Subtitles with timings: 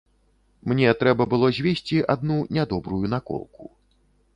[0.71, 3.63] Мне трэба было звесці адну нядобрую наколку.